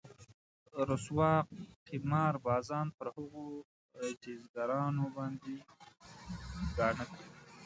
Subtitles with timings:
[0.87, 1.31] رسوا
[1.87, 3.45] قمار بازان پر هغو
[4.21, 5.53] جيزګرانو باندې
[6.77, 7.27] ګاڼه کړي.